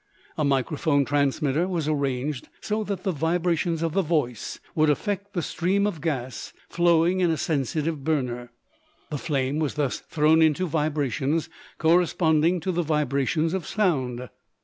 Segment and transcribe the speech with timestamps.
[0.35, 5.43] A microphone transmitter was arranged so that the vibrations of the voice would affect the
[5.43, 8.51] stream of gas flowing in a sensitive burner.
[9.11, 14.27] The flame was thus thrown into vibrations corresponding to the vibrations of sound.